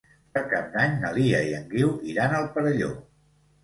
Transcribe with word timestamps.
Per 0.37 0.41
Cap 0.53 0.71
d'Any 0.77 0.95
na 1.03 1.13
Lia 1.19 1.43
i 1.51 1.55
en 1.61 1.71
Guiu 1.77 1.95
iran 2.17 2.37
al 2.43 2.53
Perelló. 2.59 2.95